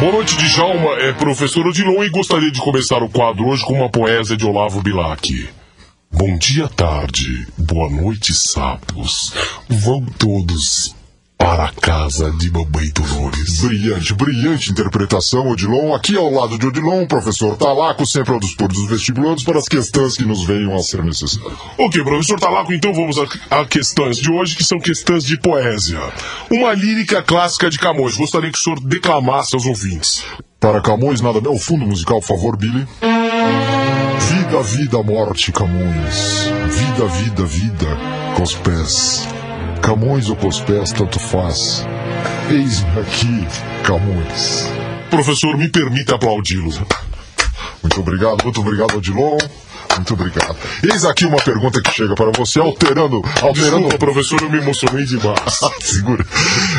[0.00, 0.90] Boa noite, Djalma.
[0.98, 4.82] É professor Odilon e gostaria de começar o quadro hoje com uma poesia de Olavo
[4.82, 5.48] Bilac.
[6.10, 7.46] Bom dia, tarde.
[7.56, 9.32] Boa noite, sapos.
[9.68, 10.96] Vão todos
[11.38, 13.60] para a casa de Mamãe Dolores.
[13.60, 15.94] Brilhante, brilhante interpretação, Odilon.
[15.94, 20.16] Aqui ao lado de Odilon, professor Talaco, sempre ao dispor dos vestibulantes para as questões
[20.16, 21.58] que nos venham a ser necessárias.
[21.78, 26.00] Ok, professor Talaco, então vamos a, a questões de hoje, que são questões de poesia.
[26.50, 28.16] Uma lírica clássica de Camões.
[28.16, 30.24] Gostaria que o senhor declamasse aos ouvintes.
[30.58, 31.54] Para Camões, nada melhor.
[31.54, 32.86] O fundo musical, por favor, Billy.
[34.18, 36.46] Vida, vida, morte, Camões.
[36.70, 37.98] Vida, vida, vida,
[38.34, 39.28] com os pés.
[39.86, 41.86] Camões ou os pés, tanto faz.
[42.50, 43.46] Eis-me aqui,
[43.84, 44.68] Camões.
[45.08, 46.72] Professor, me permita aplaudi-lo.
[47.80, 49.38] Muito obrigado, muito obrigado, Odilon.
[49.96, 50.56] Muito obrigado.
[50.82, 53.22] Eis aqui uma pergunta que chega para você, alterando.
[53.42, 53.54] alterando...
[53.88, 55.60] Desculpa, professor, eu me emocionei demais.
[55.80, 56.24] Segura.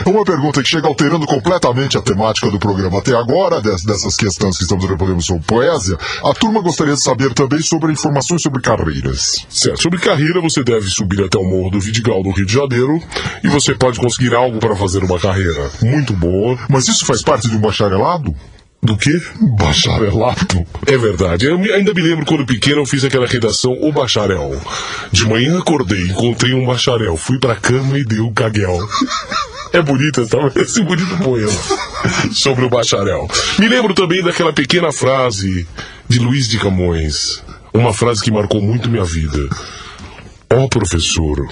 [0.05, 4.57] Uma pergunta que chega alterando completamente a temática do programa até agora, des- dessas questões
[4.57, 5.97] que estamos respondendo sobre poesia.
[6.23, 9.45] A turma gostaria de saber também sobre informações sobre carreiras.
[9.49, 13.01] Certo, sobre carreira, você deve subir até o Morro do Vidigal, no Rio de Janeiro,
[13.43, 16.57] e você pode conseguir algo para fazer uma carreira muito boa.
[16.69, 18.33] Mas isso faz parte de um bacharelado?
[18.81, 19.19] Do quê?
[19.57, 20.65] Bacharelado?
[20.85, 21.45] É verdade.
[21.45, 24.61] Eu ainda me lembro quando pequeno eu fiz aquela redação O Bacharel.
[25.11, 28.77] De manhã acordei, encontrei um bacharel, fui pra cama e dei um caguel.
[29.73, 31.51] É bonito essa, esse bonito poema
[32.31, 33.27] sobre o bacharel.
[33.59, 35.67] Me lembro também daquela pequena frase
[36.07, 37.43] de Luiz de Camões.
[37.73, 39.49] Uma frase que marcou muito minha vida.
[40.49, 41.47] Ó professor,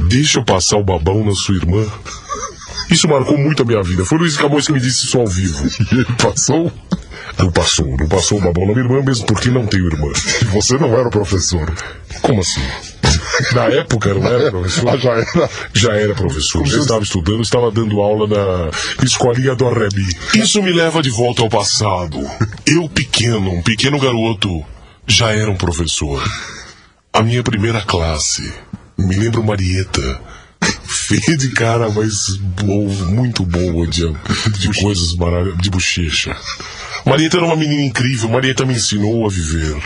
[0.00, 1.86] deixa eu passar o babão na sua irmã.
[2.90, 4.04] Isso marcou muito a minha vida.
[4.04, 5.68] Foi Luiz de Camões que me disse isso ao vivo.
[5.92, 6.72] E ele passou?
[7.38, 10.10] Não passou, não passou o babão na minha irmã, mesmo porque não tenho irmã.
[10.42, 11.72] E você não era o professor.
[12.20, 12.62] Como assim?
[13.54, 14.88] Na época não era professor?
[14.88, 15.50] Ah, já era.
[15.72, 20.08] Já era professor, já estava estudando, estava dando aula na escolinha do Arrebi.
[20.34, 22.18] Isso me leva de volta ao passado.
[22.66, 24.64] Eu pequeno, um pequeno garoto,
[25.06, 26.22] já era um professor.
[27.12, 28.52] A minha primeira classe,
[28.96, 30.20] me lembro Marieta,
[31.08, 34.04] feia de cara, mas boa, muito boa de,
[34.58, 36.36] de coisas maravilhosas, de bochecha.
[37.06, 39.76] Marieta era uma menina incrível, Marieta me ensinou a viver.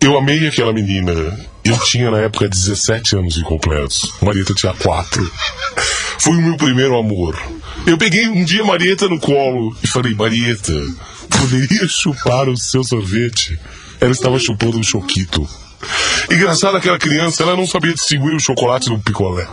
[0.00, 1.12] Eu amei aquela menina.
[1.64, 4.12] Eu tinha na época 17 anos incompletos.
[4.20, 5.32] Marieta tinha 4.
[6.18, 7.40] Foi o meu primeiro amor.
[7.86, 10.72] Eu peguei um dia Marieta no colo e falei: Marieta,
[11.30, 13.56] poderia chupar o seu sorvete?
[14.00, 15.48] Ela estava chupando um choquito.
[16.28, 19.46] Engraçado aquela criança, ela não sabia distinguir o chocolate do picolé.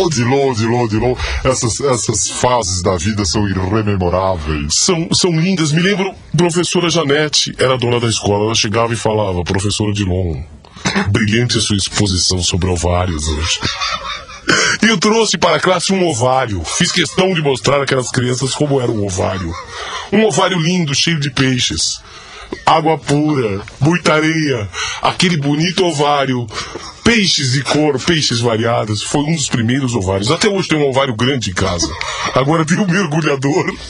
[0.00, 1.16] Odilon, Odilon, Odilon.
[1.44, 4.74] Essas, essas fases da vida são irrememoráveis.
[4.74, 5.72] São, são lindas.
[5.72, 8.46] Me lembro, professora Janete era dona da escola.
[8.46, 10.42] Ela chegava e falava: Professora Dilon,
[11.10, 13.60] brilhante a sua exposição sobre ovários hoje.
[14.82, 16.64] E eu trouxe para a classe um ovário.
[16.64, 19.54] Fiz questão de mostrar àquelas crianças como era um ovário.
[20.12, 22.00] Um ovário lindo, cheio de peixes.
[22.66, 24.68] Água pura, muita areia,
[25.02, 26.46] aquele bonito ovário,
[27.02, 29.02] peixes de cor, peixes variados.
[29.02, 30.30] Foi um dos primeiros ovários.
[30.30, 31.88] Até hoje tem um ovário grande em casa.
[32.34, 33.66] Agora tem um mergulhador.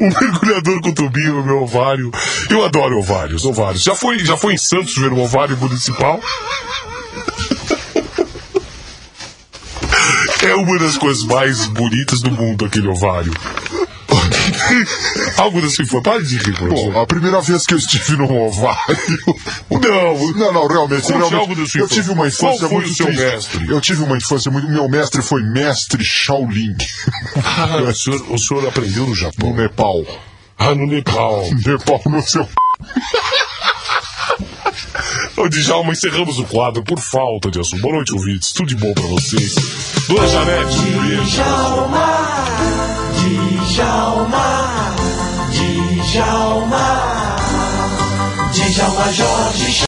[0.00, 2.12] Um mergulhador com tubinho no meu ovário.
[2.48, 3.82] Eu adoro ovários, ovários.
[3.82, 6.20] Já foi, já foi em Santos ver um ovário municipal?
[10.40, 13.32] É uma das coisas mais bonitas do mundo, aquele ovário.
[15.38, 16.00] Algo assim foi.
[16.02, 16.92] Para de rir, professor.
[16.92, 18.98] Bom, a primeira vez que eu estive num ovário.
[19.70, 21.02] Não, Não, não, realmente.
[21.02, 21.86] Conte realmente algo eu infância.
[21.88, 23.22] tive uma infância Qual foi muito o seu triste.
[23.22, 23.68] mestre?
[23.70, 24.68] Eu tive uma infância muito.
[24.68, 26.76] Meu mestre foi mestre Shaolin,
[27.44, 29.54] Ah, o, senhor, o senhor aprendeu no no Japão?
[29.54, 30.04] Nepal.
[30.58, 31.44] Ah, no Nepal.
[31.64, 32.48] Nepal no seu.
[35.36, 37.80] Ô, Djalma, encerramos o quadro por falta de assunto.
[37.80, 38.52] Boa noite, ouvintes.
[38.52, 39.54] Tudo de bom pra vocês.
[40.08, 41.42] Dona Janete, um beijo.
[49.10, 49.78] Jorge.